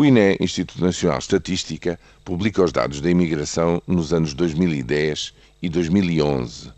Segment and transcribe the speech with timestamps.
[0.00, 5.68] O INE, Instituto Nacional de Estatística, publica os dados da imigração nos anos 2010 e
[5.68, 6.70] 2011.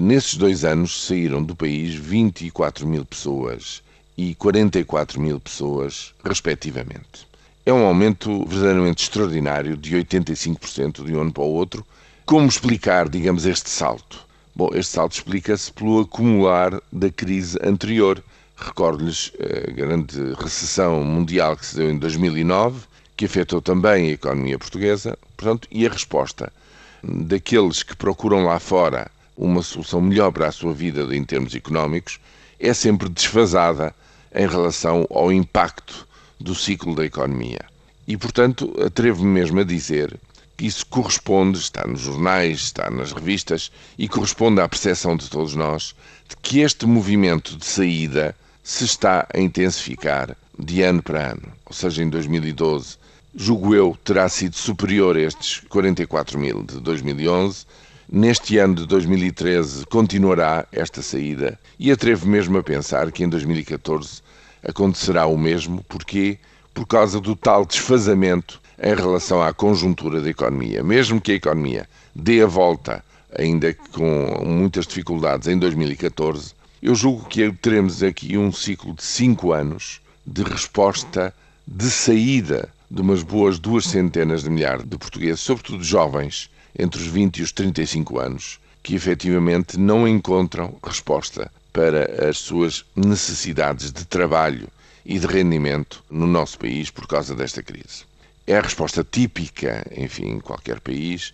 [0.00, 3.82] Nesses dois anos saíram do país 24 mil pessoas
[4.16, 7.26] e 44 mil pessoas, respectivamente.
[7.66, 11.84] É um aumento verdadeiramente extraordinário de 85% de um ano para o outro.
[12.24, 14.24] Como explicar, digamos, este salto?
[14.54, 18.22] Bom, este salto explica-se pelo acumular da crise anterior.
[18.60, 22.80] Recordo-lhes a grande recessão mundial que se deu em 2009,
[23.16, 26.52] que afetou também a economia portuguesa, portanto, e a resposta
[27.02, 32.18] daqueles que procuram lá fora uma solução melhor para a sua vida em termos económicos
[32.58, 33.94] é sempre desfasada
[34.34, 36.06] em relação ao impacto
[36.40, 37.60] do ciclo da economia.
[38.08, 40.18] E, portanto, atrevo-me mesmo a dizer
[40.56, 45.54] que isso corresponde, está nos jornais, está nas revistas, e corresponde à percepção de todos
[45.54, 45.94] nós
[46.28, 48.34] de que este movimento de saída
[48.68, 51.48] se está a intensificar de ano para ano.
[51.64, 52.98] Ou seja, em 2012,
[53.34, 57.64] julgo eu, terá sido superior a estes 44 mil de 2011.
[58.12, 64.20] Neste ano de 2013 continuará esta saída e atrevo mesmo a pensar que em 2014
[64.62, 65.82] acontecerá o mesmo.
[65.84, 66.36] Porquê?
[66.74, 70.84] Por causa do tal desfazamento em relação à conjuntura da economia.
[70.84, 73.02] Mesmo que a economia dê a volta,
[73.34, 79.52] ainda com muitas dificuldades, em 2014, eu julgo que teremos aqui um ciclo de cinco
[79.52, 81.34] anos de resposta
[81.66, 87.08] de saída de umas boas duas centenas de milhares de portugueses, sobretudo jovens, entre os
[87.08, 94.04] 20 e os 35 anos, que efetivamente não encontram resposta para as suas necessidades de
[94.04, 94.68] trabalho
[95.04, 98.04] e de rendimento no nosso país por causa desta crise.
[98.46, 101.32] É a resposta típica, enfim, em qualquer país.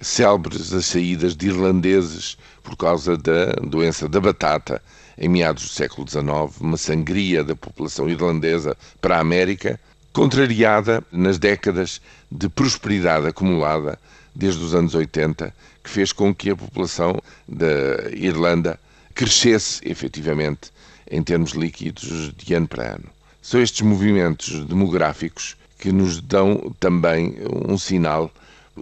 [0.00, 4.80] Célebres as saídas de irlandeses por causa da doença da batata
[5.18, 9.80] em meados do século XIX, uma sangria da população irlandesa para a América,
[10.12, 13.98] contrariada nas décadas de prosperidade acumulada
[14.34, 15.52] desde os anos 80,
[15.82, 18.78] que fez com que a população da Irlanda
[19.12, 20.70] crescesse efetivamente
[21.10, 23.10] em termos líquidos de ano para ano.
[23.42, 27.36] São estes movimentos demográficos que nos dão também
[27.66, 28.30] um sinal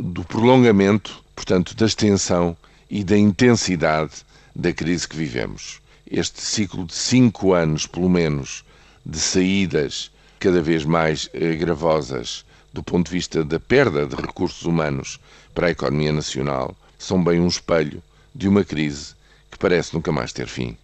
[0.01, 2.57] do prolongamento, portanto, da extensão
[2.89, 5.81] e da intensidade da crise que vivemos.
[6.11, 8.65] Este ciclo de cinco anos, pelo menos,
[9.05, 11.29] de saídas cada vez mais
[11.59, 15.19] gravosas do ponto de vista da perda de recursos humanos
[15.53, 18.01] para a economia nacional, são bem um espelho
[18.33, 19.15] de uma crise
[19.51, 20.79] que parece nunca mais ter fim.